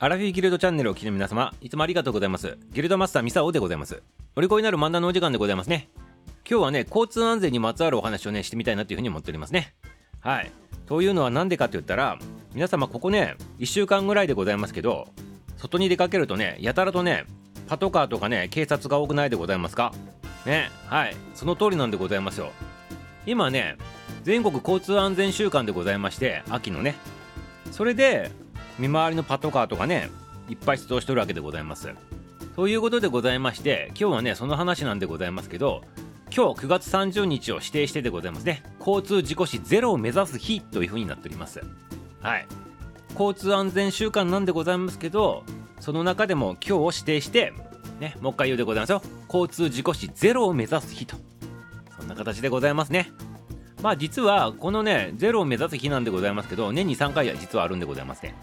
[0.00, 2.56] アラフィーギルドチャンネルを聞きの皆様、いつもありがとうございます。
[2.70, 4.00] ギルドマスターミサオでございます。
[4.36, 5.88] お利口になる漫談のお時間でございますね。
[6.48, 9.74] 今日はね、交通安全にまつわるお話をね、してみたいなというふうに思っておりますね。
[10.20, 10.52] はい。
[10.86, 12.16] というのは何でかと言ったら、
[12.54, 15.08] 皆様ここね、1週間ぐらいでございますけど、
[15.56, 17.24] 外に出かけるとね、やたらとね、
[17.66, 19.92] パトカーとかね、警察が多くないでございますか？
[20.46, 21.16] ね、はい。
[21.34, 22.52] その通りなんでございますよ。
[23.26, 23.76] 今ね、
[24.22, 26.94] 全国交通安全週間でございまして、秋のね。
[27.72, 28.30] それで、
[28.78, 30.10] 見回りのパトカーとかね
[30.48, 31.90] いっぱい出動してるわけでございます。
[32.56, 35.82] ということでございまして今日はねその話なんでございますけど
[36.34, 38.62] 今日9月30日を指定してでございますね。
[38.78, 41.60] 交通事故死ゼロを目指す日というふうになっております。
[42.20, 42.46] はい。
[43.12, 45.44] 交通安全週間なんでございますけど
[45.80, 47.52] その中でも今日を指定して
[48.00, 49.02] ねもう一回言うでございますよ。
[49.32, 51.16] 交通事故死ゼロを目指す日と。
[51.96, 53.10] そんな形でございますね。
[53.82, 58.34] まあ実はこのねゼロを目指す日なんでございますけど年に3回は実はあるんでございますね。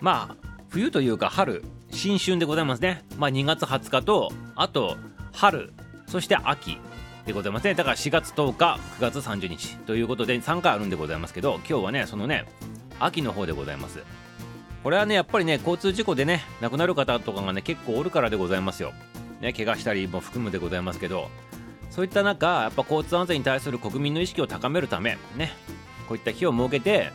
[0.00, 3.04] まあ冬というか春新春でございますね。
[3.16, 4.96] まあ2月20日とあと
[5.32, 5.72] 春
[6.06, 6.78] そして秋
[7.26, 7.74] でございますね。
[7.74, 12.46] だから4月10日9月30日ということで3回あるんでございますけど今日はねそのね
[13.00, 14.02] 秋の方でございます。
[14.82, 18.92] これはねやっぱりね交通事故でね亡くなる方とかがね結構おるからでございますよ。
[19.40, 21.30] ね怪我したりも含むでございますけど
[21.90, 25.52] そういった中やっぱ交通安全に対する国民の意識を高めるためね
[26.08, 27.10] こういった日を設けて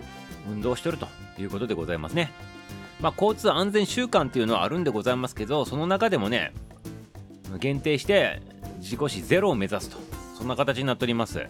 [0.50, 1.08] 運動しとると
[1.39, 2.31] いうことでございますね。
[3.04, 6.54] まあ、交通安全週間っていうのはあるんでございますけどその中でもね
[7.60, 8.42] 限定して
[8.80, 9.98] 事故死ゼロを目指すと。
[10.38, 11.45] そんな形になっております。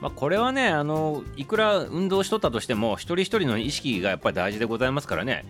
[0.00, 5.44] まあ、これはねあのいくら運動しとったとしても一人一人の意識がやっぱり大事でございますからね。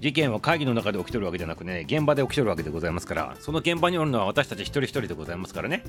[0.00, 3.36] 事件は会議の中で起きとるわけじゃなくね現場で起きとるわけでございますから。
[3.38, 5.84] その現場におるのは私たち一人一人でございますからね。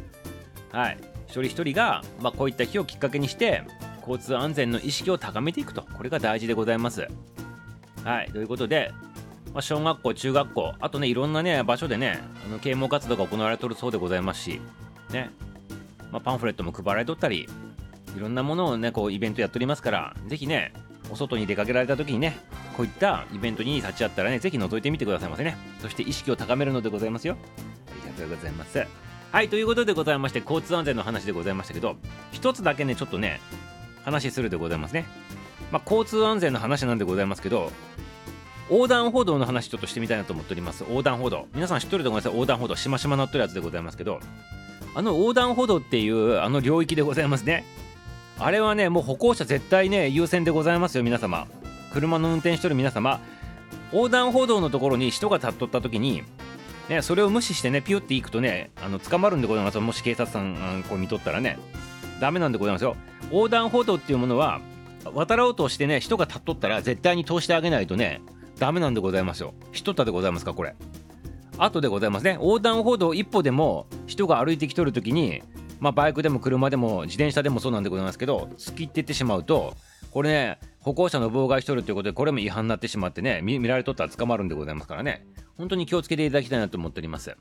[0.71, 0.97] はい。
[1.25, 3.63] 一人一人が、まあ、こういった日をきっかけにして
[4.01, 5.83] 交通安全の意識を高めていくと。
[5.97, 7.07] これが大事でございます。
[8.03, 8.91] はい、ということで、
[9.53, 14.61] まあ、小学校、中学校、あとね、いろんなね、場所でね、あの啓蒙活動が行われとるそうでございますし、
[15.11, 15.29] ね、
[16.11, 17.47] まあ、パンフレットも配られとったり、
[18.15, 20.73] いろんなものをね、こう、イベントやっておりますから、ぜひね、
[21.09, 22.37] お外に出かけられた時にね、
[22.77, 25.57] こういったイベントに立ち会ったらね、ぜひ覗いてみてくださいませね。
[25.81, 27.37] そして意識を高めるのでございますよ。
[27.87, 28.85] ありがとうございます。
[29.31, 31.97] はい、ということでございまして、交通安全の話でございましたけど、
[32.31, 33.41] 一つだけね、ちょっとね、
[34.03, 35.05] 話するでございますね。
[35.71, 37.71] まあ、交通安全の話なんでございますけど
[38.69, 40.85] 横断歩道の話ちょっとしてみたいなと思っております。
[40.87, 41.47] 横断歩道。
[41.53, 44.21] 皆さん知ってると思います横断歩道しましまなってるやつでございますけど
[44.95, 47.65] あの横断歩道っていうあの領域でございますね。
[48.39, 51.47] あれはねもう歩行者絶対ね優先でございますよ皆様。
[51.93, 53.19] 車の運転しとる皆様。
[53.91, 56.23] 横断歩道のところに人が立っとった時に
[56.91, 61.57] ね、それを無視してね、ピュって行くとね、あの捕まるんでございますもし警察さんこう見とったらね、
[62.19, 62.97] ダメなんでございますよ。
[63.31, 64.59] 横断歩道っていうものは、
[65.13, 68.21] 渡ろうとしてね人が立っとったら絶対に通してあげないとね
[68.59, 69.53] ダメなんでございますよ。
[69.73, 70.75] 知っとったでございますかこれ。
[71.57, 72.33] あとでございますね。
[72.33, 75.41] 横断歩道一歩でも人が歩いてきとる時に
[75.79, 79.73] まあバイクでも車でも自転車でもそうなんでございますけど突きってってしまうと
[80.11, 85.25] これね歩行者の妨害しとるということでこれも違反になってしまってね見られとったら捕まるんでございますからね。
[85.57, 87.35] 本当に気をつけていただきたいなと思っております。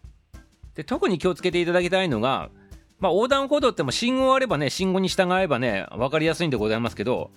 [0.75, 2.51] で特に気をつけていただきたいのが
[3.01, 7.31] まあ、横断歩道っても信号あればね、信号に従えばね、分かりやすいんでございますけど、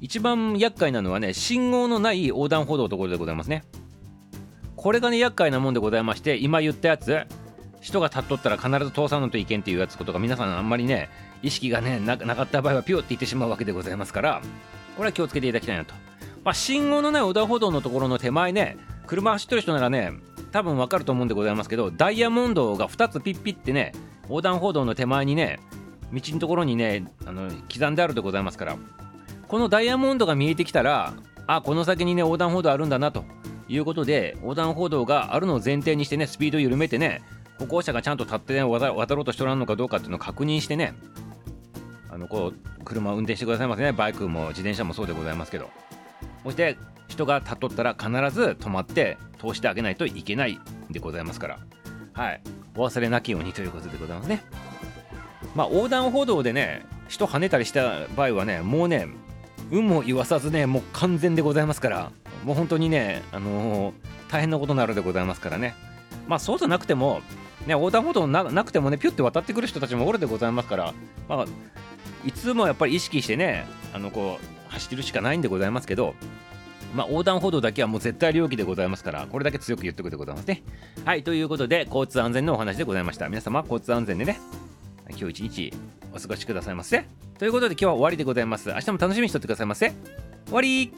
[0.00, 3.64] 一番厄介なのはね、信号のない横断歩道のところでございますね。
[4.74, 7.26] これがね、厄介なもんでございまして、今言ったやつ、
[7.82, 11.10] 人が立っとったら必ず通さないといけんっていうやつことが皆さんあんまりね、
[11.42, 14.40] 意識がねな、かった場合はピューって言ってしまうわけでございますから、
[14.96, 15.94] これは気をつけていただきたいなと。
[16.42, 20.12] まあ、信号のない横断歩道のところの手前ね、車走ってる人ならね、
[20.52, 23.92] 多分わかると思うんでございますけど、ダイヤモンドが2つピッピってね、
[24.32, 25.60] 横断歩道の手前にね、
[26.10, 28.78] 道のところにね、あの刻んであるでございますから、
[29.46, 31.12] このダイヤモンドが見えてきたら
[31.46, 33.26] あこの先にね横断歩道あるんだなと
[33.68, 37.20] いうことで横断歩道があるのを前提にしてねスピードを緩めてね
[37.58, 40.94] 歩行者がちゃんと立って、ね、渡ろうとしておらんのかどうかっていうのを確認してね
[42.08, 43.92] あのこう車を運転してくださいませね。
[43.92, 45.68] バイクも自転車もそうでございますけど。
[46.42, 46.78] そして
[47.08, 50.58] 人が立っとったら必ず止まって通してあげないといけない
[50.90, 51.58] でございますから。
[52.14, 52.40] はい。
[52.76, 54.42] お忘れなきようにということでございますね。
[55.54, 59.08] まあ横断歩道でね人跳ねたりした場合はねもうね
[59.70, 62.12] 運も言わさずねもう完全でございますから
[62.44, 63.94] もう本当にねあのー、
[64.30, 65.74] 大変なことになるでございますからね。
[66.26, 67.20] まあそうじゃなくても
[67.66, 70.94] ね横断歩道なくてもねピュッて渡ってくる人たちもおるでございますから
[71.28, 71.46] まあ
[72.24, 76.14] いつもやっぱり意識してねあのこう走ってるしかないんでございますけど
[76.94, 80.62] まあ、横断歩道だけはもう絶対領域でございますから、これだけ強く言っておくでございますね。
[81.04, 83.28] はい、ということで、交通安全のお話でございました。
[83.28, 84.38] 皆様、交通安全でね、
[85.10, 85.74] 今日一日
[86.14, 87.04] お過ごしくださいませ。
[87.38, 88.68] ということで今日は終わりでございます。
[88.68, 89.92] 明日も楽しみにしとってくださいませ。
[90.46, 90.92] 終わり